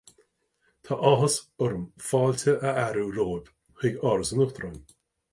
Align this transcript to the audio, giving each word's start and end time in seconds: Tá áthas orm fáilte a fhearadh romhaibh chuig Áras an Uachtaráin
Tá 0.87 0.95
áthas 1.09 1.35
orm 1.65 1.83
fáilte 2.05 2.53
a 2.53 2.71
fhearadh 2.77 3.11
romhaibh 3.17 3.51
chuig 3.83 3.99
Áras 4.13 4.33
an 4.37 4.41
Uachtaráin 4.47 4.81